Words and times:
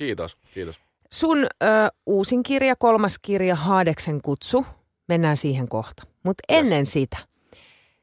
Kiitos, 0.00 0.36
kiitos. 0.54 0.80
Sun 1.12 1.38
ö, 1.38 1.46
uusin 2.06 2.42
kirja, 2.42 2.76
kolmas 2.76 3.18
kirja, 3.22 3.56
Haadeksen 3.56 4.22
kutsu, 4.22 4.66
mennään 5.08 5.36
siihen 5.36 5.68
kohta. 5.68 6.02
Mutta 6.24 6.42
Yes. 6.52 6.58
ennen 6.66 6.86
sitä, 6.86 7.16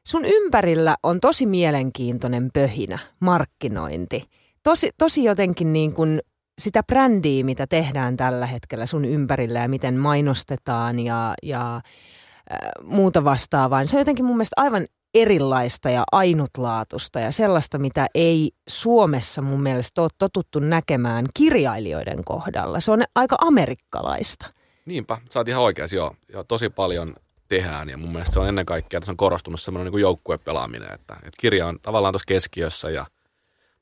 sun 0.08 0.24
ympärillä 0.24 0.96
on 1.02 1.20
tosi 1.20 1.46
mielenkiintoinen 1.46 2.50
pöhinä, 2.54 2.98
markkinointi. 3.20 4.22
Tosi, 4.62 4.90
tosi 4.98 5.24
jotenkin 5.24 5.72
niin 5.72 5.92
kuin 5.92 6.20
sitä 6.58 6.82
brändiä, 6.82 7.44
mitä 7.44 7.66
tehdään 7.66 8.16
tällä 8.16 8.46
hetkellä 8.46 8.86
sun 8.86 9.04
ympärillä 9.04 9.58
ja 9.58 9.68
miten 9.68 9.96
mainostetaan 9.96 10.98
ja, 10.98 11.34
ja 11.42 11.80
muuta 12.82 13.24
vastaavaa. 13.24 13.80
niin 13.80 13.88
Se 13.88 13.96
on 13.96 14.00
jotenkin 14.00 14.24
mun 14.24 14.36
mielestä 14.36 14.54
aivan 14.62 14.86
erilaista 15.14 15.90
ja 15.90 16.04
ainutlaatusta 16.12 17.20
ja 17.20 17.32
sellaista, 17.32 17.78
mitä 17.78 18.06
ei 18.14 18.50
Suomessa 18.68 19.42
mun 19.42 19.62
mielestä 19.62 20.02
ole 20.02 20.10
totuttu 20.18 20.58
näkemään 20.58 21.26
kirjailijoiden 21.34 22.24
kohdalla. 22.24 22.80
Se 22.80 22.92
on 22.92 23.02
aika 23.14 23.36
amerikkalaista. 23.40 24.46
Niinpä, 24.84 25.18
sä 25.30 25.40
oot 25.40 25.48
ihan 25.48 25.62
oikeas, 25.62 25.92
joo. 25.92 26.14
joo. 26.32 26.44
Tosi 26.44 26.70
paljon 26.70 27.14
tehdään 27.48 27.88
ja 27.88 27.96
mun 27.96 28.12
mielestä 28.12 28.32
se 28.32 28.40
on 28.40 28.48
ennen 28.48 28.66
kaikkea, 28.66 29.00
tässä 29.00 29.12
on 29.12 29.16
korostunut 29.16 29.60
semmoinen 29.60 29.92
niin 29.92 30.00
joukkuepelaaminen, 30.00 30.94
että, 30.94 31.14
että 31.14 31.40
kirja 31.40 31.66
on 31.66 31.78
tavallaan 31.82 32.12
tuossa 32.12 32.26
keskiössä 32.28 32.90
ja 32.90 33.06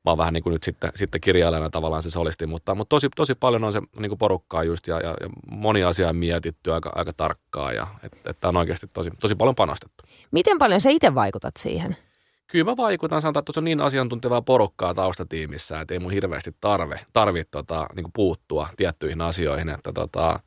mä 0.06 0.10
oon 0.10 0.18
vähän 0.18 0.34
niin 0.34 0.42
kuin 0.42 0.52
nyt 0.52 0.62
sitten, 0.62 0.90
sitten 0.94 1.20
kirjailijana 1.20 1.70
tavallaan 1.70 2.02
se 2.02 2.10
solisti, 2.10 2.46
mutta, 2.46 2.74
mutta 2.74 2.88
tosi, 2.88 3.08
tosi 3.16 3.34
paljon 3.34 3.64
on 3.64 3.72
se 3.72 3.82
niin 3.98 4.08
kuin 4.08 4.18
porukkaa 4.18 4.64
just 4.64 4.86
ja, 4.86 5.00
ja, 5.00 5.14
ja 5.20 5.28
moni 5.50 5.84
asia 5.84 6.08
on 6.08 6.16
mietitty 6.16 6.72
aika, 6.72 6.92
aika 6.94 7.12
tarkkaan 7.12 7.74
ja 7.74 7.86
että, 8.02 8.30
että 8.30 8.48
on 8.48 8.56
oikeasti 8.56 8.86
tosi, 8.92 9.10
tosi 9.20 9.34
paljon 9.34 9.54
panostettu. 9.54 10.04
Miten 10.30 10.58
paljon 10.58 10.80
sä 10.80 10.90
itse 10.90 11.14
vaikutat 11.14 11.54
siihen? 11.58 11.96
Kyllä 12.46 12.64
mä 12.64 12.76
vaikutan, 12.76 13.22
sanotaan, 13.22 13.40
että 13.40 13.46
tuossa 13.46 13.60
on 13.60 13.64
niin 13.64 13.80
asiantuntevaa 13.80 14.42
porukkaa 14.42 14.94
taustatiimissä, 14.94 15.80
että 15.80 15.94
ei 15.94 16.00
mun 16.00 16.10
hirveästi 16.10 16.56
tarve, 16.60 17.00
tarvitse 17.12 17.50
tota, 17.50 17.86
niin 17.96 18.06
puuttua 18.14 18.68
tiettyihin 18.76 19.20
asioihin, 19.20 19.68
että 19.68 19.92
tota, 19.92 20.40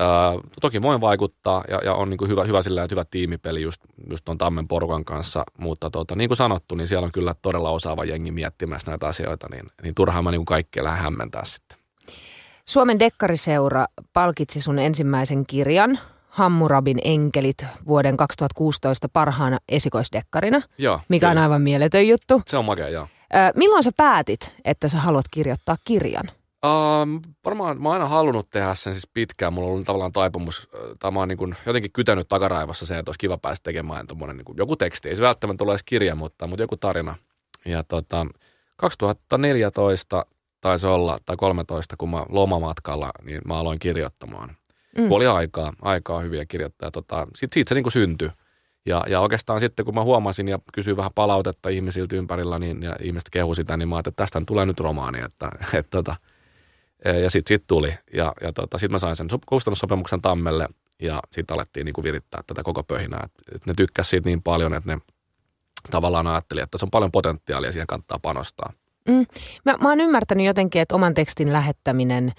ää, 0.00 0.34
toki 0.60 0.82
voin 0.82 1.00
vaikuttaa 1.00 1.64
ja, 1.68 1.80
ja 1.84 1.94
on 1.94 2.10
niin 2.10 2.28
hyvä, 2.28 2.44
hyvä 2.44 2.62
sillä, 2.62 2.84
että 2.84 2.94
hyvä 2.94 3.04
tiimipeli 3.04 3.62
just, 3.62 3.82
just 4.10 4.24
tuon 4.24 4.38
Tammen 4.38 4.68
porukan 4.68 5.04
kanssa, 5.04 5.44
mutta 5.58 5.90
tota, 5.90 6.16
niin 6.16 6.28
kuin 6.28 6.36
sanottu, 6.36 6.74
niin 6.74 6.88
siellä 6.88 7.04
on 7.04 7.12
kyllä 7.12 7.34
todella 7.42 7.70
osaava 7.70 8.04
jengi 8.04 8.30
miettimässä 8.30 8.90
näitä 8.90 9.06
asioita, 9.06 9.46
niin, 9.50 9.66
niin 9.82 9.94
turhaan 9.94 10.24
mä 10.24 10.30
niin 10.30 10.44
kaikkea 10.44 10.84
lähden 10.84 11.02
hämmentää 11.02 11.44
sitten. 11.44 11.78
Suomen 12.64 12.98
Dekkariseura 12.98 13.86
palkitsi 14.12 14.60
sun 14.60 14.78
ensimmäisen 14.78 15.46
kirjan, 15.46 15.98
Hammurabin 16.28 16.98
enkelit, 17.04 17.66
vuoden 17.86 18.16
2016 18.16 19.08
parhaana 19.08 19.58
esikoisdekkarina, 19.68 20.62
Joo, 20.78 21.00
mikä 21.08 21.28
on 21.28 21.32
kyllä. 21.32 21.42
aivan 21.42 21.62
mieletön 21.62 22.08
juttu. 22.08 22.42
Se 22.46 22.56
on 22.56 22.64
makea, 22.64 22.88
joo. 22.88 23.08
Ö, 23.34 23.36
milloin 23.56 23.82
sä 23.82 23.90
päätit, 23.96 24.54
että 24.64 24.88
sä 24.88 24.98
haluat 24.98 25.24
kirjoittaa 25.30 25.76
kirjan? 25.84 26.30
Um, 26.66 27.20
varmaan 27.44 27.82
mä 27.82 27.88
oon 27.88 27.94
aina 27.94 28.08
halunnut 28.08 28.50
tehdä 28.50 28.74
sen 28.74 28.92
siis 28.92 29.08
pitkään. 29.14 29.52
Mulla 29.52 29.68
on 29.68 29.72
ollut 29.72 29.86
tavallaan 29.86 30.12
taipumus, 30.12 30.68
tai 30.98 31.10
mä 31.10 31.18
oon 31.18 31.28
niin 31.28 31.38
kuin 31.38 31.56
jotenkin 31.66 31.92
kytänyt 31.92 32.28
takaraivossa 32.28 32.86
se, 32.86 32.98
että 32.98 33.08
olisi 33.08 33.18
kiva 33.18 33.38
päästä 33.38 33.64
tekemään 33.64 34.06
tommonen 34.06 34.36
niin 34.36 34.44
kuin 34.44 34.56
joku 34.56 34.76
teksti. 34.76 35.08
Ei 35.08 35.16
se 35.16 35.22
välttämättä 35.22 35.64
ole 35.64 35.72
edes 35.72 35.82
kirja, 35.82 36.14
mutta, 36.14 36.46
mutta 36.46 36.62
joku 36.62 36.76
tarina. 36.76 37.14
Ja 37.64 37.84
tota, 37.84 38.26
2014 38.76 40.26
taisi 40.60 40.86
olla, 40.86 41.18
tai 41.26 41.36
13, 41.36 41.96
kun 41.96 42.10
mä 42.10 42.24
lomamatkalla, 42.28 43.10
niin 43.24 43.40
mä 43.44 43.54
aloin 43.54 43.78
kirjoittamaan. 43.78 44.56
Mm. 44.98 45.08
Kun 45.08 45.16
oli 45.16 45.26
aikaa, 45.26 45.72
aikaa 45.82 46.20
hyviä 46.20 46.44
kirjoittaa. 46.46 46.90
Tota, 46.90 47.26
sit, 47.34 47.52
siitä 47.52 47.68
se 47.68 47.74
niin 47.74 47.82
kuin 47.84 47.92
syntyi. 47.92 48.30
Ja, 48.86 49.04
ja 49.08 49.20
oikeastaan 49.20 49.60
sitten, 49.60 49.84
kun 49.84 49.94
mä 49.94 50.02
huomasin 50.02 50.48
ja 50.48 50.58
kysyin 50.72 50.96
vähän 50.96 51.12
palautetta 51.14 51.68
ihmisiltä 51.68 52.16
ympärillä, 52.16 52.58
niin, 52.58 52.82
ja 52.82 52.96
ihmiset 53.02 53.30
kehu 53.30 53.54
sitä, 53.54 53.76
niin 53.76 53.88
mä 53.88 53.96
ajattelin, 53.96 54.12
että 54.12 54.22
tästä 54.22 54.42
tulee 54.46 54.66
nyt 54.66 54.80
romaani. 54.80 55.20
Että, 55.20 55.50
et, 55.78 55.90
tota, 55.90 56.16
ja 57.04 57.30
sitten 57.30 57.54
sit 57.54 57.66
tuli. 57.66 57.94
Ja, 58.12 58.32
ja 58.40 58.52
tota, 58.52 58.78
sitten 58.78 58.92
mä 58.92 58.98
sain 58.98 59.16
sen 59.16 59.30
sop- 59.30 59.46
kustannussopimuksen 59.46 60.22
Tammelle, 60.22 60.68
ja 61.02 61.20
sitten 61.30 61.54
alettiin 61.54 61.84
niin 61.84 61.92
kuin 61.92 62.02
virittää 62.02 62.40
tätä 62.46 62.62
koko 62.62 62.82
pöhinää. 62.82 63.22
Et, 63.24 63.54
et 63.54 63.66
ne 63.66 63.74
tykkäs 63.74 64.10
siitä 64.10 64.28
niin 64.28 64.42
paljon, 64.42 64.74
että 64.74 64.94
ne 64.94 65.00
tavallaan 65.90 66.26
ajatteli, 66.26 66.60
että 66.60 66.78
se 66.78 66.84
on 66.84 66.90
paljon 66.90 67.12
potentiaalia 67.12 67.68
ja 67.68 67.72
siihen 67.72 67.86
kannattaa 67.86 68.18
panostaa. 68.22 68.72
Mm. 69.08 69.26
Mä, 69.64 69.76
mä 69.80 69.88
oon 69.88 70.00
ymmärtänyt 70.00 70.46
jotenkin, 70.46 70.82
että 70.82 70.94
oman 70.94 71.14
tekstin 71.14 71.52
lähettäminen, 71.52 72.32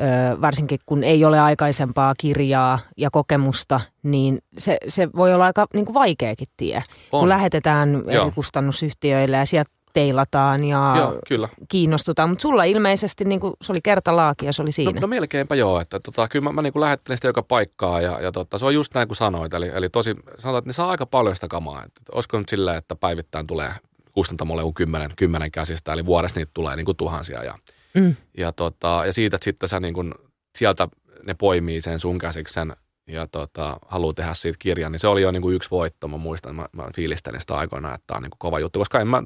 ö, 0.00 0.40
varsinkin 0.40 0.78
kun 0.86 1.04
ei 1.04 1.24
ole 1.24 1.40
aikaisempaa 1.40 2.14
kirjaa 2.18 2.78
ja 2.96 3.10
kokemusta, 3.10 3.80
niin 4.02 4.38
se, 4.58 4.78
se 4.88 5.08
voi 5.16 5.34
olla 5.34 5.44
aika 5.44 5.66
niin 5.74 5.84
kuin 5.84 5.94
vaikeakin 5.94 6.48
tie. 6.56 6.82
On. 7.12 7.20
Kun 7.20 7.28
lähetetään 7.28 8.02
Joo. 8.06 8.24
eri 8.24 8.34
kustannusyhtiöille 8.34 9.36
ja 9.36 9.46
sieltä 9.46 9.70
teilataan 9.92 10.64
ja 10.64 10.94
Joo, 10.96 11.18
kyllä. 11.28 11.48
kiinnostutaan. 11.68 12.28
Mutta 12.28 12.42
sulla 12.42 12.64
ilmeisesti 12.64 13.24
niin 13.24 13.40
kuin, 13.40 13.54
se 13.62 13.72
oli 13.72 13.80
kertalaaki 13.84 14.46
ja 14.46 14.52
se 14.52 14.62
oli 14.62 14.68
No, 14.68 14.72
siinä. 14.72 15.00
no 15.00 15.06
melkeinpä 15.06 15.54
joo, 15.54 15.80
että 15.80 16.00
tota, 16.00 16.28
kyllä 16.28 16.42
mä, 16.44 16.52
mä 16.52 16.62
niin 16.62 16.72
lähettelin 16.80 17.16
sitä 17.18 17.28
joka 17.28 17.42
paikkaa 17.42 18.00
ja, 18.00 18.20
ja 18.20 18.32
tota, 18.32 18.58
se 18.58 18.64
on 18.66 18.74
just 18.74 18.94
näin 18.94 19.08
kuin 19.08 19.16
sanoit, 19.16 19.54
eli, 19.54 19.68
eli 19.74 19.88
tosi, 19.88 20.14
sanotaan, 20.38 20.58
että 20.58 20.68
ne 20.68 20.72
saa 20.72 20.90
aika 20.90 21.06
paljon 21.06 21.34
sitä 21.34 21.48
kamaa, 21.48 21.78
että, 21.84 22.00
että 22.00 22.12
olisiko 22.14 22.38
nyt 22.38 22.48
silleen, 22.48 22.78
että 22.78 22.96
päivittäin 22.96 23.46
tulee 23.46 23.72
kustantamolle 24.12 24.62
joku 24.62 24.72
kymmenen, 24.72 25.10
kymmenen 25.16 25.50
käsistä, 25.50 25.92
eli 25.92 26.06
vuodessa 26.06 26.40
niitä 26.40 26.50
tulee 26.54 26.76
niin 26.76 26.86
kuin 26.86 26.96
tuhansia 26.96 27.44
ja, 27.44 27.54
Mm. 27.94 28.14
ja, 28.38 28.52
tota, 28.52 29.02
ja 29.06 29.12
siitä 29.12 29.36
että 29.36 29.44
sitten 29.44 29.68
sä 29.68 29.80
niin 29.80 29.94
kuin, 29.94 30.14
sieltä 30.58 30.88
ne 31.26 31.34
poimii 31.34 31.80
sen 31.80 31.98
sun 31.98 32.18
käsiksen 32.18 32.76
ja 33.08 33.26
tota, 33.26 33.76
haluaa 33.86 34.12
tehdä 34.14 34.34
siitä 34.34 34.56
kirjan, 34.58 34.92
niin 34.92 35.00
se 35.00 35.08
oli 35.08 35.22
jo 35.22 35.30
niin 35.30 35.42
kuin 35.42 35.54
yksi 35.56 35.70
voitto. 35.70 36.08
Mä 36.08 36.16
muistan, 36.16 36.56
mä, 36.56 36.66
mä 36.72 36.84
fiilistelin 36.96 37.40
sitä 37.40 37.54
aikoinaan, 37.56 37.94
että 37.94 38.04
tämä 38.06 38.16
on 38.16 38.22
niin 38.22 38.30
kuin 38.30 38.38
kova 38.38 38.58
juttu, 38.60 38.78
koska 38.78 39.00
en 39.00 39.08
mä 39.08 39.22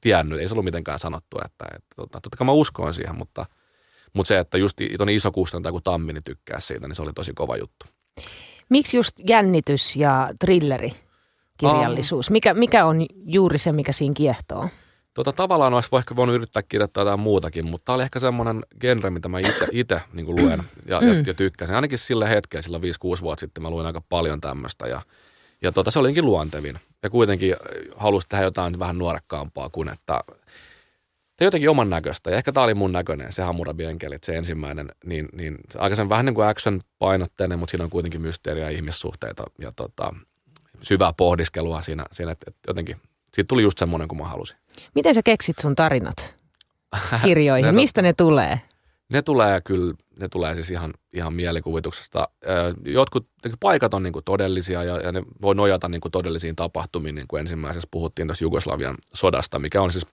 tiennyt, 0.00 0.40
ei 0.40 0.48
se 0.48 0.54
ollut 0.54 0.64
mitenkään 0.64 0.98
sanottu, 0.98 1.38
että, 1.44 1.64
että 1.74 1.94
tota, 1.96 2.20
totta 2.20 2.36
kai 2.36 2.44
mä 2.44 2.52
uskoin 2.52 2.94
siihen, 2.94 3.18
mutta, 3.18 3.46
mutta 4.12 4.28
se, 4.28 4.38
että 4.38 4.58
just 4.58 4.78
tuonne 4.96 5.14
iso 5.14 5.32
kustantaja 5.32 5.72
kuin 5.72 5.84
Tammi 5.84 6.12
niin 6.12 6.24
tykkää 6.24 6.60
siitä, 6.60 6.88
niin 6.88 6.96
se 6.96 7.02
oli 7.02 7.12
tosi 7.12 7.32
kova 7.34 7.56
juttu. 7.56 7.86
Miksi 8.68 8.96
just 8.96 9.16
jännitys 9.28 9.96
ja 9.96 10.30
thrilleri 10.40 10.92
kirjallisuus? 11.56 12.30
Mikä, 12.30 12.54
mikä 12.54 12.86
on 12.86 13.06
juuri 13.24 13.58
se, 13.58 13.72
mikä 13.72 13.92
siinä 13.92 14.14
kiehtoo? 14.14 14.68
Tota, 15.14 15.32
tavallaan 15.32 15.74
olisi 15.74 15.96
ehkä 15.96 16.16
voinut 16.16 16.34
yrittää 16.34 16.62
kirjoittaa 16.62 17.00
jotain 17.00 17.20
muutakin, 17.20 17.66
mutta 17.66 17.84
tämä 17.84 17.94
oli 17.94 18.02
ehkä 18.02 18.18
semmoinen 18.18 18.62
genre, 18.80 19.10
mitä 19.10 19.28
mä 19.28 19.38
itse 19.72 20.00
niin 20.12 20.36
luen 20.36 20.62
ja, 20.86 21.04
ja, 21.04 21.22
ja 21.26 21.34
tykkäsin. 21.34 21.74
Ainakin 21.74 21.98
sillä 21.98 22.26
hetkellä, 22.26 22.62
sillä 22.62 22.78
5-6 22.78 22.80
vuotta 23.22 23.40
sitten 23.40 23.62
mä 23.62 23.70
luin 23.70 23.86
aika 23.86 24.02
paljon 24.08 24.40
tämmöistä 24.40 24.86
ja, 24.86 25.02
ja 25.62 25.72
tota, 25.72 25.90
se 25.90 25.98
olikin 25.98 26.24
luontevin. 26.24 26.80
Ja 27.02 27.10
kuitenkin 27.10 27.56
halusin 27.96 28.28
tehdä 28.28 28.44
jotain 28.44 28.78
vähän 28.78 28.98
nuorekkaampaa 28.98 29.68
kuin 29.68 29.88
että 29.88 30.20
tai 31.36 31.46
jotenkin 31.46 31.70
oman 31.70 31.90
näköistä. 31.90 32.30
Ja 32.30 32.36
ehkä 32.36 32.52
tämä 32.52 32.64
oli 32.64 32.74
mun 32.74 32.92
näköinen, 32.92 33.32
se 33.32 33.42
Hammurabi 33.42 33.84
enkelit, 33.84 34.24
se 34.24 34.36
ensimmäinen, 34.36 34.92
niin, 35.04 35.28
niin 35.32 35.56
se 35.70 35.78
aika 35.78 35.96
sen 35.96 36.08
vähän 36.08 36.26
niin 36.26 36.34
kuin 36.34 36.46
action-painotteinen, 36.46 37.58
mutta 37.58 37.70
siinä 37.70 37.84
on 37.84 37.90
kuitenkin 37.90 38.20
mysteeriä 38.20 38.64
ja 38.64 38.70
ihmissuhteita 38.70 39.44
ja 39.58 39.72
tota, 39.76 40.14
syvää 40.82 41.12
pohdiskelua 41.12 41.82
siinä, 41.82 42.04
siinä 42.12 42.32
että, 42.32 42.44
että 42.48 42.60
jotenkin 42.66 42.96
siitä 43.34 43.48
tuli 43.48 43.62
just 43.62 43.78
semmoinen 43.78 44.08
kuin 44.08 44.18
mä 44.18 44.28
halusin. 44.28 44.56
Miten 44.94 45.14
sä 45.14 45.22
keksit 45.22 45.58
sun 45.58 45.76
tarinat 45.76 46.34
kirjoihin? 47.24 47.66
Ne- 47.66 47.72
Mistä 47.72 48.02
ne 48.02 48.12
tulee? 48.12 48.60
Ne 49.10 49.22
tulee 49.22 49.60
kyllä, 49.60 49.94
ne 50.20 50.28
tulee 50.28 50.54
siis 50.54 50.70
ihan, 50.70 50.94
ihan 51.12 51.34
mielikuvituksesta. 51.34 52.28
Jotkut 52.84 53.28
paikat 53.60 53.94
on 53.94 54.02
niin 54.02 54.12
kuin 54.12 54.24
todellisia 54.24 54.84
ja, 54.84 55.00
ja 55.00 55.12
ne 55.12 55.22
voi 55.42 55.54
nojata 55.54 55.88
niin 55.88 56.00
kuin 56.00 56.12
todellisiin 56.12 56.56
tapahtumiin, 56.56 57.14
niin 57.14 57.28
kuin 57.28 57.40
ensimmäisessä 57.40 57.88
puhuttiin 57.90 58.28
tuossa 58.28 58.44
Jugoslavian 58.44 58.96
sodasta, 59.14 59.58
mikä 59.58 59.82
on 59.82 59.92
siis 59.92 60.06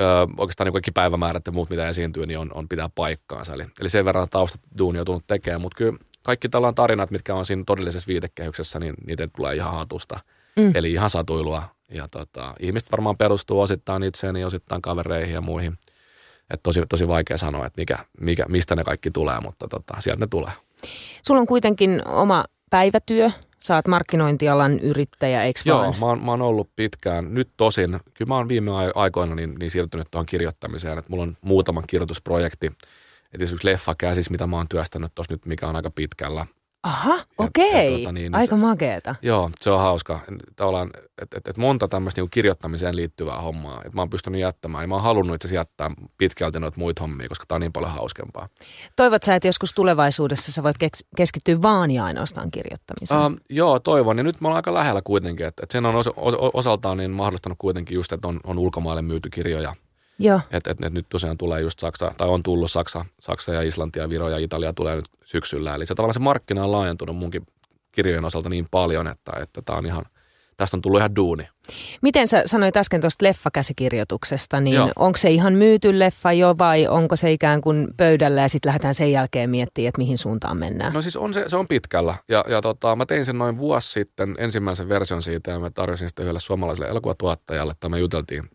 ö, 0.00 0.26
oikeastaan 0.36 0.66
niin 0.66 0.72
kaikki 0.72 0.90
päivämäärät 0.90 1.46
ja 1.46 1.52
muut, 1.52 1.70
mitä 1.70 1.88
esiintyy, 1.88 2.26
niin 2.26 2.38
on, 2.38 2.50
on 2.54 2.68
pitää 2.68 2.88
paikkaansa. 2.94 3.54
Eli, 3.54 3.64
eli 3.80 3.88
sen 3.88 4.04
verran 4.04 4.28
taustaduuni 4.30 4.98
on 4.98 5.06
tullut 5.06 5.26
tekemään, 5.26 5.60
mutta 5.60 5.76
kyllä 5.76 5.98
kaikki 6.22 6.48
tällainen 6.48 6.74
tarinat, 6.74 7.10
mitkä 7.10 7.34
on 7.34 7.44
siinä 7.44 7.62
todellisessa 7.66 8.08
viitekehyksessä, 8.08 8.78
niin 8.78 8.94
niitä 9.06 9.28
tulee 9.36 9.54
ihan 9.54 9.72
hatusta. 9.72 10.20
Mm. 10.56 10.72
Eli 10.74 10.92
ihan 10.92 11.10
satuilua. 11.10 11.62
Ja 11.90 12.08
tota, 12.10 12.54
ihmiset 12.60 12.92
varmaan 12.92 13.16
perustuu 13.16 13.60
osittain 13.60 14.02
itseeni, 14.02 14.44
osittain 14.44 14.82
kavereihin 14.82 15.34
ja 15.34 15.40
muihin. 15.40 15.78
Et 16.50 16.60
tosi, 16.62 16.82
tosi 16.88 17.08
vaikea 17.08 17.38
sanoa, 17.38 17.66
että 17.66 17.80
mikä, 17.80 17.98
mikä, 18.20 18.44
mistä 18.48 18.76
ne 18.76 18.84
kaikki 18.84 19.10
tulee, 19.10 19.40
mutta 19.40 19.68
tota, 19.68 19.94
sieltä 19.98 20.20
ne 20.20 20.26
tulee. 20.30 20.52
Sulla 21.26 21.40
on 21.40 21.46
kuitenkin 21.46 22.02
oma 22.06 22.44
päivätyö. 22.70 23.30
Sä 23.60 23.74
oot 23.74 23.88
markkinointialan 23.88 24.80
yrittäjä, 24.80 25.42
eikö 25.42 25.60
Joo, 25.64 25.78
vaan? 25.78 25.94
mä 26.00 26.06
oon, 26.06 26.24
mä 26.24 26.30
oon 26.30 26.42
ollut 26.42 26.70
pitkään. 26.76 27.34
Nyt 27.34 27.48
tosin, 27.56 28.00
kyllä 28.14 28.28
mä 28.28 28.36
oon 28.36 28.48
viime 28.48 28.70
ai- 28.70 28.92
aikoina 28.94 29.34
niin, 29.34 29.54
niin 29.58 29.70
siirtynyt 29.70 30.08
tuohon 30.10 30.26
kirjoittamiseen, 30.26 30.98
että 30.98 31.10
mulla 31.10 31.22
on 31.22 31.36
muutama 31.40 31.82
kirjoitusprojekti 31.86 32.72
Et 33.34 33.42
esimerkiksi 33.42 33.66
leffa 33.66 33.94
käsis, 33.98 34.30
mitä 34.30 34.46
mä 34.46 34.56
oon 34.56 34.68
työstänyt 34.68 35.14
tuossa 35.14 35.34
nyt, 35.34 35.46
mikä 35.46 35.68
on 35.68 35.76
aika 35.76 35.90
pitkällä. 35.90 36.46
Aha, 36.82 37.24
okei. 37.38 37.92
ja 37.92 37.98
tota 37.98 38.12
niin, 38.12 38.34
Aika 38.34 38.56
se- 38.56 38.62
makeeta. 38.62 39.14
Joo, 39.22 39.50
se 39.60 39.70
on 39.70 39.80
hauska. 39.80 40.20
Tavallaan, 40.56 40.90
että 41.22 41.36
et, 41.38 41.48
et 41.48 41.56
monta 41.56 41.88
tämmöistä 41.88 42.18
niinku 42.20 42.28
kirjoittamiseen 42.30 42.96
liittyvää 42.96 43.40
hommaa, 43.40 43.76
että 43.78 43.90
mä 43.94 44.00
oon 44.00 44.10
pystynyt 44.10 44.40
jättämään. 44.40 44.82
Ja 44.84 44.88
mä 44.88 44.94
oon 44.94 45.02
halunnut 45.04 45.44
itse 45.44 45.54
jättää 45.54 45.90
pitkälti 46.18 46.60
noita 46.60 46.78
muita 46.80 47.00
hommia, 47.02 47.28
koska 47.28 47.44
tää 47.48 47.54
on 47.56 47.60
niin 47.60 47.72
paljon 47.72 47.92
hauskempaa. 47.92 48.48
Toivot 48.96 49.22
sä, 49.22 49.34
että 49.34 49.48
joskus 49.48 49.74
tulevaisuudessa 49.74 50.52
sä 50.52 50.62
voit 50.62 50.76
keks- 50.84 51.08
keskittyä 51.16 51.62
vaan 51.62 51.90
ja 51.90 52.04
ainoastaan 52.04 52.50
kirjoittamiseen? 52.50 53.20
Uh, 53.20 53.32
joo, 53.50 53.78
toivon. 53.78 54.18
Ja 54.18 54.24
nyt 54.24 54.40
me 54.40 54.48
ollaan 54.48 54.56
aika 54.58 54.74
lähellä 54.74 55.02
kuitenkin. 55.04 55.46
Että 55.46 55.62
et 55.62 55.70
sen 55.70 55.86
on 55.86 55.96
osa, 55.96 56.10
o- 56.10 56.50
osaltaan 56.58 56.96
niin 56.96 57.10
mahdollistanut 57.10 57.58
kuitenkin 57.60 57.94
just, 57.94 58.12
että 58.12 58.28
on, 58.28 58.40
on 58.44 58.58
ulkomaille 58.58 59.02
myyty 59.02 59.30
kirjoja. 59.30 59.74
Joo. 60.18 60.40
Että 60.50 60.70
et, 60.70 60.82
et 60.82 60.92
nyt 60.92 61.06
tosiaan 61.08 61.38
tulee 61.38 61.60
just 61.60 61.78
Saksa, 61.78 62.14
tai 62.18 62.28
on 62.28 62.42
tullut 62.42 62.70
Saksa, 62.70 63.04
Saksa 63.20 63.54
ja 63.54 63.62
Islanti 63.62 63.98
ja 63.98 64.08
Viro 64.08 64.28
ja 64.28 64.38
Italia 64.38 64.72
tulee 64.72 64.96
nyt 64.96 65.08
syksyllä. 65.24 65.74
Eli 65.74 65.86
se 65.86 65.94
tavallaan 65.94 66.14
se 66.14 66.20
markkina 66.20 66.64
on 66.64 66.72
laajentunut 66.72 67.16
munkin 67.16 67.46
kirjojen 67.92 68.24
osalta 68.24 68.48
niin 68.48 68.68
paljon, 68.70 69.06
että, 69.06 69.32
että 69.42 69.62
tää 69.62 69.76
on 69.76 69.86
ihan, 69.86 70.04
tästä 70.56 70.76
on 70.76 70.82
tullut 70.82 70.98
ihan 70.98 71.16
duuni. 71.16 71.48
Miten 72.02 72.28
sä 72.28 72.42
sanoit 72.46 72.76
äsken 72.76 73.00
tuosta 73.00 73.24
leffakäsikirjoituksesta, 73.24 74.60
niin 74.60 74.74
Joo. 74.74 74.92
onko 74.96 75.16
se 75.16 75.30
ihan 75.30 75.52
myyty 75.52 75.98
leffa 75.98 76.32
jo 76.32 76.54
vai 76.58 76.86
onko 76.86 77.16
se 77.16 77.32
ikään 77.32 77.60
kuin 77.60 77.88
pöydällä 77.96 78.40
ja 78.40 78.48
sitten 78.48 78.68
lähdetään 78.68 78.94
sen 78.94 79.12
jälkeen 79.12 79.50
miettimään, 79.50 79.88
että 79.88 79.98
mihin 79.98 80.18
suuntaan 80.18 80.56
mennään? 80.56 80.92
No 80.92 81.00
siis 81.00 81.16
on 81.16 81.34
se, 81.34 81.44
se 81.46 81.56
on 81.56 81.68
pitkällä. 81.68 82.14
Ja, 82.28 82.44
ja 82.48 82.62
tota, 82.62 82.96
mä 82.96 83.06
tein 83.06 83.24
sen 83.24 83.38
noin 83.38 83.58
vuosi 83.58 83.92
sitten 83.92 84.34
ensimmäisen 84.38 84.88
version 84.88 85.22
siitä 85.22 85.50
ja 85.50 85.58
mä 85.58 85.70
tarjosin 85.70 86.08
sitä 86.08 86.22
yhdelle 86.22 86.40
suomalaiselle 86.40 86.88
elokuvatuottajalle, 86.88 87.72
että 87.72 87.88
me 87.88 87.98
juteltiin 87.98 88.50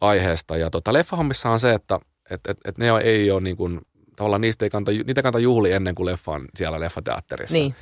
aiheesta. 0.00 0.56
Ja 0.56 0.70
tota, 0.70 0.92
leffahommissa 0.92 1.50
on 1.50 1.60
se, 1.60 1.74
että 1.74 2.00
et, 2.30 2.40
et, 2.48 2.58
et 2.64 2.78
ne 2.78 2.86
ei 3.02 3.30
ole 3.30 3.40
niin 3.40 3.56
kuin, 3.56 3.80
tavallaan 4.16 4.40
niistä 4.40 4.64
ei 4.64 4.70
kanta, 4.70 4.90
niitä 4.90 5.22
kanta 5.22 5.38
juhli 5.38 5.72
ennen 5.72 5.94
kuin 5.94 6.06
leffa 6.06 6.32
on 6.32 6.48
siellä 6.56 6.80
leffateatterissa. 6.80 7.56
Niin. 7.56 7.74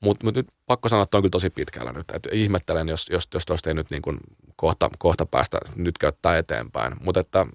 Mutta 0.00 0.24
mut 0.24 0.34
nyt 0.34 0.46
pakko 0.66 0.88
sanoa, 0.88 1.02
että 1.02 1.16
on 1.16 1.22
kyllä 1.22 1.30
tosi 1.30 1.50
pitkällä 1.50 1.92
nyt. 1.92 2.10
Et 2.12 2.28
ihmettelen, 2.32 2.88
jos, 2.88 3.08
jos, 3.10 3.28
jos 3.34 3.46
tuosta 3.46 3.70
ei 3.70 3.74
nyt 3.74 3.90
niin 3.90 4.02
kuin 4.02 4.18
kohta, 4.56 4.90
kohta 4.98 5.26
päästä 5.26 5.58
nyt 5.76 5.98
käyttää 5.98 6.38
eteenpäin. 6.38 6.94
Mutta 7.00 7.20
että 7.20 7.46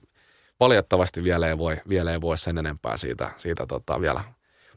valitettavasti 0.60 1.24
vielä 1.24 1.48
ei 1.50 1.58
voi, 1.58 1.78
vielä 1.90 2.12
ei 2.12 2.22
voi 2.22 2.38
sen 2.38 2.58
enempää 2.58 2.98
siitä, 2.98 3.32
siitä 3.38 3.66
tota 3.66 4.02
vielä 4.02 4.22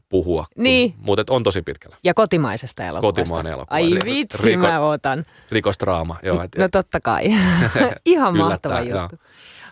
puhua. 0.09 0.45
Niin. 0.57 0.93
Mutta 0.97 1.23
on 1.29 1.43
tosi 1.43 1.61
pitkällä. 1.61 1.97
Ja 2.03 2.13
kotimaisesta 2.13 2.83
elokuvasta. 2.83 3.21
Kotimainen 3.21 3.53
elokuva. 3.53 3.75
Ai 3.75 3.89
vitsi, 4.05 4.55
riko- 4.55 4.59
mä 4.59 4.79
otan. 4.79 5.25
Rikostraama. 5.51 6.15
Joo, 6.23 6.41
et, 6.41 6.51
No 6.57 6.69
totta 6.69 6.99
kai. 7.01 7.25
Ihan 8.05 8.37
mahtava 8.37 8.81
juttu. 8.81 9.15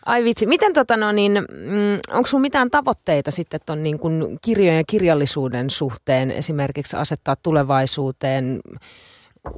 Ai 0.06 0.24
vitsi, 0.24 0.45
miten 0.45 0.74
tota 0.74 0.97
no 0.97 1.12
niin, 1.12 1.31
mm, 1.31 2.00
onko 2.18 2.27
sun 2.27 2.41
mitään 2.41 2.71
tavoitteita 2.71 3.31
sitten 3.31 3.59
ton 3.65 3.83
niin 3.83 4.00
kuin 4.00 4.38
kirjojen 4.41 4.77
ja 4.77 4.83
kirjallisuuden 4.88 5.69
suhteen 5.69 6.31
esimerkiksi 6.31 6.97
asettaa 6.97 7.36
tulevaisuuteen 7.36 8.59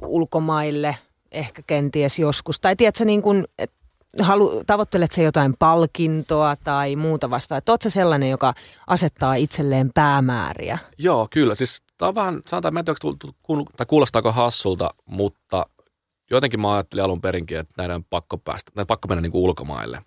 ulkomaille, 0.02 0.96
ehkä 1.32 1.62
kenties 1.66 2.18
joskus, 2.18 2.60
tai 2.60 2.76
tiedätkö 2.76 3.04
niin 3.04 3.22
kuin, 3.22 3.44
et 3.58 3.72
halu, 4.20 4.64
tavoittelet 4.66 5.12
se 5.12 5.22
jotain 5.22 5.54
palkintoa 5.58 6.56
tai 6.64 6.96
muuta 6.96 7.30
vastaan, 7.30 7.58
että 7.58 7.76
sä 7.82 7.90
sellainen, 7.90 8.30
joka 8.30 8.54
asettaa 8.86 9.34
itselleen 9.34 9.90
päämääriä? 9.94 10.78
Joo, 10.98 11.28
kyllä. 11.30 11.54
Siis 11.54 11.82
tämä 11.98 12.08
on 12.08 12.14
vähän, 12.14 12.40
sanotaan, 12.46 12.74
mä 12.74 12.80
en 12.80 12.84
tiedä, 12.84 13.86
kuulostaako 13.86 14.32
hassulta, 14.32 14.90
mutta 15.06 15.66
jotenkin 16.30 16.60
mä 16.60 16.72
ajattelin 16.72 17.04
alun 17.04 17.20
perinkin, 17.20 17.58
että 17.58 17.74
näiden 17.78 17.96
on 17.96 18.04
pakko 18.04 18.38
päästä, 18.38 18.72
näiden 18.76 18.86
pakko 18.86 19.08
mennä 19.08 19.22
niin 19.22 19.32
kuin 19.32 19.42
ulkomaille. 19.42 20.02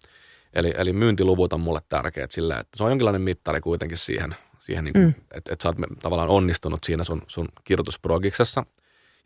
Eli, 0.54 0.74
eli 0.78 0.94
myyntiluvut 0.94 1.54
on 1.54 1.60
mulle 1.60 1.80
tärkeät 1.90 2.32
sillä, 2.32 2.60
että 2.60 2.78
se 2.78 2.84
on 2.84 2.92
jonkinlainen 2.92 3.22
mittari 3.22 3.62
kuitenkin 3.62 3.98
siihen, 3.98 4.36
siihen 4.60 4.84
niin 4.84 4.94
kuin, 4.94 5.06
mm. 5.06 5.14
että, 5.32 5.54
että 5.54 5.64
sä 5.64 5.70
oot 5.70 5.78
tavallaan 6.02 6.30
onnistunut 6.30 6.84
siinä 6.84 7.04
sun, 7.04 7.22
sun 7.28 7.48
kirjoitusprogiksessa. 7.64 8.66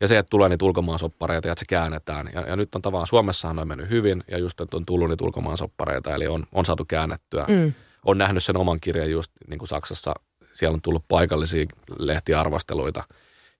Ja 0.00 0.08
se, 0.08 0.18
että 0.18 0.30
tulee 0.30 0.48
niitä 0.48 0.64
ulkomaansoppareita 0.64 1.48
ja 1.48 1.52
että 1.52 1.60
se 1.60 1.66
käännetään. 1.68 2.30
Ja, 2.34 2.40
ja 2.40 2.56
nyt 2.56 2.74
on 2.74 2.82
tavallaan, 2.82 3.06
Suomessahan 3.06 3.58
on 3.58 3.68
mennyt 3.68 3.90
hyvin 3.90 4.24
ja 4.30 4.38
just, 4.38 4.60
että 4.60 4.76
on 4.76 4.86
tullut 4.86 5.08
niitä 5.08 5.24
ulkomaansoppareita, 5.24 6.14
eli 6.14 6.26
on, 6.26 6.46
on 6.52 6.64
saatu 6.64 6.84
käännettyä. 6.84 7.46
Mm. 7.48 7.72
On 8.04 8.18
nähnyt 8.18 8.44
sen 8.44 8.56
oman 8.56 8.80
kirjan 8.80 9.10
just 9.10 9.32
niin 9.48 9.58
kuin 9.58 9.68
Saksassa, 9.68 10.14
siellä 10.52 10.74
on 10.74 10.82
tullut 10.82 11.04
paikallisia 11.08 11.66
lehtiarvosteluita 11.98 13.04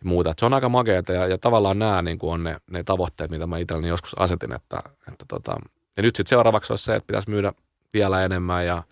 ja 0.01 0.05
muuta. 0.05 0.31
Et 0.31 0.39
se 0.39 0.47
on 0.47 0.55
aika 0.55 0.69
makeata 0.69 1.13
ja, 1.13 1.27
ja 1.27 1.39
tavallaan 1.39 1.79
nämä 1.79 2.03
niin 2.03 2.19
kuin 2.19 2.33
on 2.33 2.45
ne, 2.45 2.57
ne 2.71 2.85
tavoitteet, 2.85 3.31
mitä 3.31 3.47
mä 3.47 3.59
itselleni 3.59 3.89
joskus 3.89 4.19
asetin. 4.19 4.53
Että, 4.53 4.83
että 5.13 5.25
tota, 5.29 5.57
ja 5.97 6.03
nyt 6.03 6.17
sitten 6.17 6.31
seuraavaksi 6.31 6.73
olisi 6.73 6.85
se, 6.85 6.95
että 6.95 7.07
pitäisi 7.07 7.31
myydä 7.31 7.53
vielä 7.95 8.25
enemmän 8.25 8.67
ja, 8.67 8.83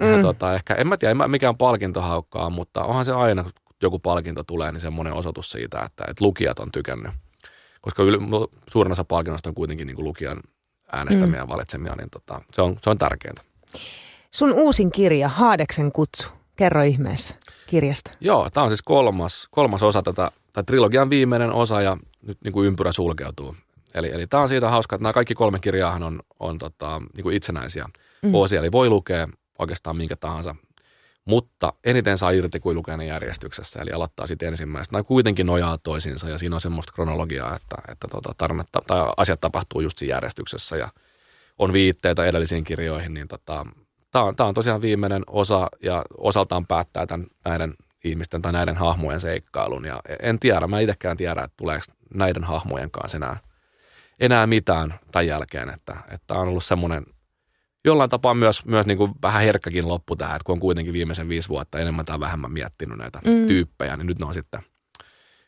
mm. 0.00 0.06
ja 0.06 0.22
tota, 0.22 0.54
ehkä, 0.54 0.74
en 0.74 0.88
mä 0.88 0.96
tiedä, 0.96 1.10
en 1.10 1.16
mä 1.16 1.28
mikään 1.28 1.56
palkintohaukkaa, 1.56 2.50
mutta 2.50 2.84
onhan 2.84 3.04
se 3.04 3.12
aina, 3.12 3.44
joku 3.84 3.98
palkinto 3.98 4.44
tulee, 4.44 4.72
niin 4.72 4.80
semmoinen 4.80 5.12
osoitus 5.12 5.50
siitä, 5.50 5.82
että, 5.82 6.04
että 6.08 6.24
lukijat 6.24 6.58
on 6.58 6.72
tykännyt. 6.72 7.12
Koska 7.80 8.02
yl, 8.02 8.18
suurin 8.70 8.92
osa 8.92 9.04
palkinnosta 9.04 9.48
on 9.48 9.54
kuitenkin 9.54 9.86
niin 9.86 9.96
kuin 9.96 10.04
lukijan 10.04 10.40
äänestämiä 10.92 11.40
ja 11.40 11.48
valitsemia, 11.48 11.96
niin 11.96 12.10
tota, 12.10 12.40
se, 12.52 12.62
on, 12.62 12.76
se 12.82 12.90
on 12.90 12.98
tärkeintä. 12.98 13.42
Sun 14.30 14.52
uusin 14.52 14.90
kirja, 14.90 15.28
Haadeksen 15.28 15.92
kutsu. 15.92 16.28
Kerro 16.56 16.82
ihmeessä 16.82 17.36
kirjasta. 17.66 18.10
Joo, 18.20 18.50
tämä 18.50 18.64
on 18.64 18.70
siis 18.70 18.82
kolmas, 18.82 19.48
kolmas 19.50 19.82
osa 19.82 20.02
tätä, 20.02 20.30
tai 20.52 20.64
trilogian 20.64 21.10
viimeinen 21.10 21.52
osa 21.52 21.82
ja 21.82 21.96
nyt 22.22 22.38
niin 22.44 22.52
kuin 22.52 22.66
ympyrä 22.66 22.92
sulkeutuu. 22.92 23.56
Eli, 23.94 24.10
eli 24.12 24.26
tämä 24.26 24.42
on 24.42 24.48
siitä 24.48 24.70
hauska, 24.70 24.96
että 24.96 25.02
nämä 25.02 25.12
kaikki 25.12 25.34
kolme 25.34 25.58
kirjaahan 25.58 26.02
on, 26.02 26.20
on 26.40 26.58
tota, 26.58 27.02
niin 27.16 27.22
kuin 27.22 27.36
itsenäisiä 27.36 27.86
mm. 28.22 28.34
osia, 28.34 28.60
eli 28.60 28.72
voi 28.72 28.88
lukea 28.88 29.28
oikeastaan 29.58 29.96
minkä 29.96 30.16
tahansa, 30.16 30.56
mutta 31.24 31.72
eniten 31.84 32.18
saa 32.18 32.30
irti, 32.30 32.60
kuin 32.60 32.76
lukee 32.76 32.96
ne 32.96 33.04
järjestyksessä, 33.04 33.82
eli 33.82 33.90
aloittaa 33.90 34.26
sitten 34.26 34.48
ensimmäistä. 34.48 34.92
Nämä 34.92 35.02
kuitenkin 35.02 35.46
nojaa 35.46 35.78
toisiinsa 35.78 36.28
ja 36.28 36.38
siinä 36.38 36.56
on 36.56 36.60
semmoista 36.60 36.92
kronologiaa, 36.92 37.56
että, 37.56 37.76
että 37.88 38.08
tota, 38.08 38.34
tarinetta, 38.38 38.82
tai 38.86 39.12
asiat 39.16 39.40
tapahtuu 39.40 39.80
just 39.80 39.98
siinä 39.98 40.14
järjestyksessä 40.14 40.76
ja 40.76 40.88
on 41.58 41.72
viitteitä 41.72 42.24
edellisiin 42.24 42.64
kirjoihin, 42.64 43.14
niin 43.14 43.28
tota, 43.28 43.66
tämä 44.10 44.24
on, 44.24 44.36
tää 44.36 44.46
on 44.46 44.54
tosiaan 44.54 44.82
viimeinen 44.82 45.22
osa 45.26 45.68
ja 45.82 46.04
osaltaan 46.18 46.66
päättää 46.66 47.06
tämän, 47.06 47.26
näiden 47.44 47.74
ihmisten 48.04 48.42
tai 48.42 48.52
näiden 48.52 48.76
hahmojen 48.76 49.20
seikkailun. 49.20 49.84
Ja 49.84 50.00
en 50.20 50.38
tiedä, 50.38 50.66
mä 50.66 50.80
itsekään 50.80 51.16
tiedä, 51.16 51.42
että 51.42 51.56
tuleeko 51.56 51.84
näiden 52.14 52.44
hahmojen 52.44 52.90
kanssa 52.90 53.16
enää, 53.16 53.36
enää 54.20 54.46
mitään 54.46 54.94
tämän 55.12 55.26
jälkeen. 55.26 55.70
Että, 55.70 55.96
että 56.10 56.34
on 56.34 56.48
ollut 56.48 56.64
semmoinen 56.64 57.06
jollain 57.84 58.10
tapaa 58.10 58.34
myös, 58.34 58.64
myös 58.66 58.86
niin 58.86 58.98
kuin 58.98 59.12
vähän 59.22 59.42
herkkäkin 59.42 59.88
loppu 59.88 60.16
tähän, 60.16 60.36
että 60.36 60.46
kun 60.46 60.52
on 60.52 60.60
kuitenkin 60.60 60.94
viimeisen 60.94 61.28
viisi 61.28 61.48
vuotta 61.48 61.78
enemmän 61.78 62.04
tai 62.04 62.20
vähemmän 62.20 62.52
miettinyt 62.52 62.98
näitä 62.98 63.20
mm. 63.24 63.46
tyyppejä, 63.46 63.96
niin 63.96 64.06
nyt 64.06 64.18
ne 64.18 64.26
on 64.26 64.34
sitten, 64.34 64.60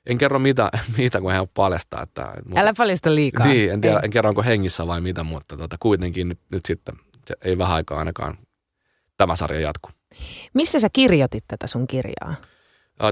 en 0.07 0.19
kerro 0.19 0.39
mitä, 0.39 0.71
mitä 0.99 1.21
kun 1.21 1.33
hän 1.33 1.47
paljastaa. 1.55 2.03
Että, 2.03 2.33
mutta, 2.45 2.61
Älä 2.61 2.75
paljasta 2.77 3.15
liikaa. 3.15 3.47
niin, 3.47 3.73
en, 3.73 3.81
tiedä, 3.81 3.97
Ei. 3.97 4.05
en 4.05 4.11
kerro 4.11 4.29
onko 4.29 4.43
hengissä 4.43 4.87
vai 4.87 5.01
mitä, 5.01 5.23
mutta 5.23 5.57
tota, 5.57 5.77
kuitenkin 5.81 6.29
nyt, 6.29 6.41
nyt 6.53 6.67
sitten 6.67 6.95
se 7.27 7.37
ei 7.45 7.59
vähän 7.59 7.75
aikaa 7.77 7.99
ainakaan 7.99 8.39
tämä 9.17 9.37
sarja 9.37 9.61
jatku. 9.61 9.89
Missä 10.55 10.81
sä 10.81 10.89
kirjoitit 10.93 11.45
tätä 11.49 11.67
sun 11.67 11.87
kirjaa? 11.87 12.35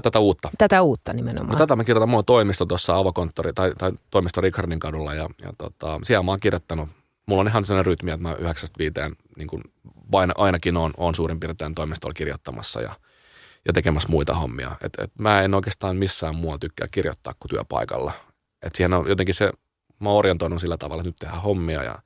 Tätä 0.03 0.19
uutta. 0.19 0.49
Tätä 0.57 0.81
uutta 0.81 1.13
No, 1.13 1.15
nimenomaan. 1.15 1.57
tätä 1.57 1.75
mä 1.75 1.83
kirjoitan, 1.83 2.09
mulla 2.09 2.19
on 2.19 2.25
toimisto 2.25 2.65
tuossa 2.65 2.97
avokonttori 2.97 3.53
tai, 3.53 3.73
tai 3.77 3.91
toimisto 4.11 4.41
Richardin 4.41 4.79
kadulla 4.79 5.13
ja, 5.13 5.29
ja 5.41 5.53
tota, 5.57 5.99
siellä 6.03 6.23
mä 6.23 6.31
oon 6.31 6.39
kirjoittanut, 6.39 6.89
mulla 7.25 7.41
on 7.41 7.47
ihan 7.47 7.65
sellainen 7.65 7.85
rytmi, 7.85 8.11
että 8.11 8.23
mä 8.23 8.35
yhdeksästä 8.39 8.79
viiteen 8.79 9.15
niin 9.37 9.47
kuin 9.47 9.63
vain, 10.11 10.31
ainakin 10.35 10.77
on, 10.77 10.93
on 10.97 11.15
suurin 11.15 11.39
piirtein 11.39 11.75
toimistolla 11.75 12.13
kirjoittamassa 12.13 12.81
ja, 12.81 12.95
ja 13.67 13.73
tekemässä 13.73 14.09
muita 14.09 14.33
hommia. 14.33 14.75
Et, 14.81 14.93
et 14.97 15.11
mä 15.19 15.41
en 15.41 15.53
oikeastaan 15.53 15.95
missään 15.95 16.35
muualla 16.35 16.59
tykkää 16.59 16.87
kirjoittaa 16.91 17.33
kuin 17.39 17.49
työpaikalla. 17.49 18.11
Et 18.63 18.75
siihen 18.75 18.93
on 18.93 19.09
jotenkin 19.09 19.35
se, 19.35 19.51
mä 19.99 20.09
oon 20.09 20.17
orientoinut 20.17 20.61
sillä 20.61 20.77
tavalla, 20.77 21.01
että 21.01 21.07
nyt 21.07 21.15
tehdään 21.19 21.41
hommia 21.41 21.83
ja 21.83 21.99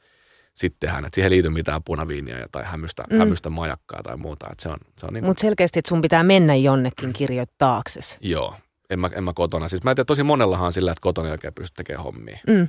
sitten 0.56 0.80
tehdään, 0.80 1.06
että 1.06 1.16
siihen 1.16 1.26
ei 1.26 1.36
liity 1.36 1.50
mitään 1.50 1.84
punaviiniä 1.84 2.40
ja- 2.40 2.48
tai 2.52 2.64
hämystä, 2.66 3.04
mm. 3.10 3.18
hämystä 3.18 3.50
majakkaa 3.50 4.04
tai 4.04 4.18
muuta. 4.18 4.48
Et 4.52 4.60
se 4.60 4.70
on, 4.70 4.78
se 4.98 5.06
on 5.06 5.14
niin 5.14 5.26
Mutta 5.26 5.42
selkeästi, 5.42 5.80
että 5.80 5.90
sun 5.90 6.02
pitää 6.02 6.24
mennä 6.24 6.56
jonnekin 6.56 7.14
kirjoittaakses. 7.14 8.18
Joo, 8.22 8.56
en 8.90 9.00
mä, 9.00 9.10
en 9.14 9.24
mä 9.24 9.34
kotona. 9.34 9.68
Siis 9.68 9.84
mä 9.84 9.92
en 9.92 9.96
tiedä, 9.96 10.06
tosi 10.06 10.24
monellahan 10.24 10.66
on 10.66 10.74
sillä, 10.74 10.92
että 10.92 11.02
kotona 11.02 11.28
ei 11.28 11.32
oikein 11.32 11.54
pysty 11.54 11.74
tekemään 11.76 12.04
hommia. 12.04 12.40
Mm. 12.48 12.68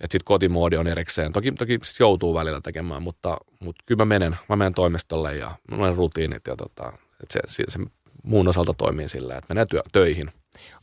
Että 0.00 0.12
sit 0.12 0.22
kotimoodi 0.22 0.76
on 0.76 0.86
erikseen. 0.86 1.32
Toki, 1.32 1.52
toki 1.52 1.78
siis 1.82 2.00
joutuu 2.00 2.34
välillä 2.34 2.60
tekemään, 2.60 3.02
mutta, 3.02 3.36
mutta 3.60 3.82
kyllä 3.86 4.00
mä 4.00 4.04
menen, 4.04 4.36
mä 4.48 4.56
menen 4.56 4.74
toimistolle 4.74 5.36
ja 5.36 5.50
mulla 5.70 5.88
on 5.88 5.96
rutiinit 5.96 6.46
ja 6.46 6.56
tota, 6.56 6.92
että 7.22 7.32
se, 7.32 7.40
se, 7.46 7.64
se, 7.68 7.78
muun 8.22 8.48
osalta 8.48 8.74
toimii 8.74 9.08
sillä, 9.08 9.36
että 9.36 9.54
menee 9.54 9.66
työ, 9.66 9.80
töihin. 9.92 10.30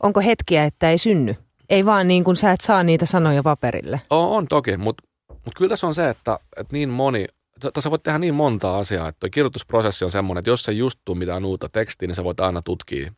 Onko 0.02 0.20
hetkiä, 0.20 0.64
että 0.64 0.90
ei 0.90 0.98
synny? 0.98 1.34
Ei 1.68 1.84
vaan 1.86 2.08
niin 2.08 2.24
kuin 2.24 2.36
sä 2.36 2.52
et 2.52 2.60
saa 2.60 2.82
niitä 2.82 3.06
sanoja 3.06 3.42
paperille. 3.42 4.00
On, 4.10 4.28
on 4.28 4.48
toki, 4.48 4.76
mutta, 4.76 5.04
mutta 5.28 5.52
kyllä 5.56 5.68
tässä 5.68 5.86
on 5.86 5.94
se, 5.94 6.08
että, 6.08 6.38
että 6.56 6.76
niin 6.76 6.88
moni, 6.88 7.26
sä- 7.62 7.70
tässä 7.72 7.90
voit 7.90 8.02
tehdä 8.02 8.18
niin 8.18 8.34
monta 8.34 8.78
asiaa, 8.78 9.08
että 9.08 9.28
kirjoitusprosessi 9.28 10.04
on 10.04 10.10
semmoinen, 10.10 10.38
että 10.38 10.50
jos 10.50 10.68
ei 10.68 10.78
just 10.78 11.00
tuu 11.04 11.14
mitään 11.14 11.44
uutta 11.44 11.68
tekstiä, 11.68 12.06
niin 12.06 12.14
sä 12.16 12.24
voit 12.24 12.40
aina 12.40 12.62
tutkia. 12.62 13.12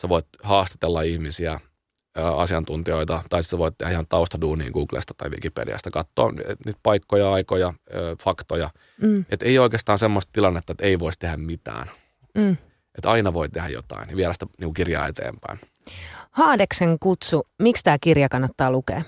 Sä 0.00 0.08
voit 0.08 0.26
haastatella 0.42 1.02
ihmisiä, 1.02 1.60
asiantuntijoita, 2.14 3.22
tai 3.28 3.42
sitten 3.42 3.58
voit 3.58 3.78
tehdä 3.78 3.92
ihan 3.92 4.06
taustaduunia 4.08 4.70
Googlesta 4.70 5.14
tai 5.16 5.30
Wikipediasta, 5.30 5.90
katsoa 5.90 6.32
niitä 6.32 6.80
paikkoja, 6.82 7.32
aikoja, 7.32 7.74
faktoja. 8.22 8.70
Mm. 9.02 9.24
Että 9.30 9.46
ei 9.46 9.58
oikeastaan 9.58 9.98
semmoista 9.98 10.32
tilannetta, 10.32 10.72
että 10.72 10.84
ei 10.84 10.98
voisi 10.98 11.18
tehdä 11.18 11.36
mitään. 11.36 11.90
Mm. 12.34 12.56
Että 12.94 13.10
aina 13.10 13.32
voi 13.32 13.48
tehdä 13.48 13.68
jotain 13.68 14.10
ja 14.10 14.16
viedä 14.16 14.32
sitä 14.32 14.46
niin 14.60 14.74
kirjaa 14.74 15.08
eteenpäin. 15.08 15.60
Haadeksen 16.30 16.98
kutsu, 16.98 17.48
miksi 17.62 17.84
tämä 17.84 17.96
kirja 18.00 18.28
kannattaa 18.28 18.70
lukea? 18.70 19.02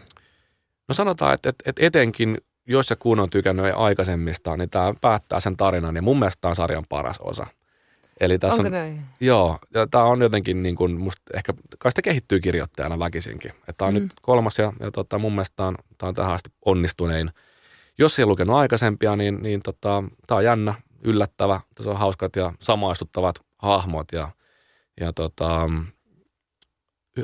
No 0.89 0.95
sanotaan, 0.95 1.35
että, 1.35 1.49
että, 1.49 1.71
että 1.71 1.87
etenkin 1.87 2.39
jos 2.69 2.91
ja 2.91 2.97
kun 2.97 3.21
on 3.21 3.31
tykännyt 3.31 3.65
aikaisemmista, 3.77 4.57
niin 4.57 4.71
tämä 4.71 4.95
päättää 5.01 5.41
sen 5.41 5.57
tarinan 5.57 5.97
ja 5.97 6.03
mun 6.03 6.19
mielestä 6.19 6.41
tämä 6.41 6.51
on 6.51 6.57
sarjan 6.57 6.85
paras 6.89 7.19
osa. 7.19 7.47
Eli 8.21 8.39
tässä 8.39 8.63
Onko 8.63 8.67
on, 8.67 8.73
näin? 8.73 9.01
Joo, 9.21 9.59
ja 9.75 9.87
tämä 9.87 10.05
on 10.05 10.23
jotenkin 10.23 10.63
niin 10.63 10.77
kuin, 10.77 11.01
musta 11.01 11.23
ehkä, 11.35 11.53
kai 11.79 11.91
sitä 11.91 12.03
kehittyy 12.03 12.41
kirjoittajana 12.41 12.99
väkisinkin. 12.99 13.53
Tämä 13.77 13.89
on 13.89 13.95
mm. 13.95 14.01
nyt 14.01 14.13
kolmas 14.23 14.59
ja, 14.59 14.73
ja 14.81 14.91
tota, 14.91 15.19
mun 15.19 15.33
mielestä 15.33 15.57
tämä 15.57 15.69
on, 15.69 15.77
tää 15.99 16.09
on 16.09 16.15
tähän 16.15 16.35
asti 16.35 16.51
onnistunein. 16.65 17.31
Jos 17.99 18.19
ei 18.19 18.27
lukenut 18.27 18.57
aikaisempia, 18.57 19.17
niin, 19.17 19.43
niin 19.43 19.61
tota, 19.63 20.05
tämä 20.27 20.39
on 20.39 20.45
jännä, 20.45 20.75
yllättävä, 21.05 21.61
tässä 21.75 21.91
on 21.91 21.97
hauskat 21.97 22.37
ja 22.37 22.53
samaistuttavat 22.59 23.37
hahmot 23.59 24.13
ja, 24.13 24.29
ja 25.01 25.13
tota, 25.13 25.71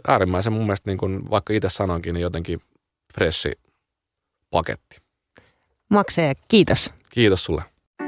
äärimmäisen 0.08 0.52
mun 0.52 0.62
mielestä, 0.62 0.90
niin 0.90 0.98
kuin, 0.98 1.30
vaikka 1.30 1.52
itse 1.52 1.68
sanoinkin, 1.68 2.14
niin 2.14 2.22
jotenkin 2.22 2.60
freshi 3.14 3.52
paketti. 4.50 4.96
Makse, 5.88 6.32
kiitos. 6.48 6.94
Kiitos 7.10 7.44
sulle. 7.44 7.62